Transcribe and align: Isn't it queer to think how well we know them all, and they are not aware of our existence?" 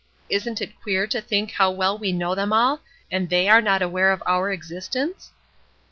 Isn't 0.29 0.61
it 0.63 0.81
queer 0.81 1.05
to 1.05 1.21
think 1.21 1.51
how 1.51 1.69
well 1.69 1.95
we 1.95 2.11
know 2.11 2.33
them 2.33 2.51
all, 2.51 2.81
and 3.11 3.29
they 3.29 3.47
are 3.47 3.61
not 3.61 3.83
aware 3.83 4.11
of 4.11 4.23
our 4.25 4.51
existence?" 4.51 5.31